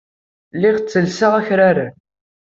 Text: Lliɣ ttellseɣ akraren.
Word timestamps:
Lliɣ 0.55 0.75
ttellseɣ 0.79 1.33
akraren. 1.39 1.93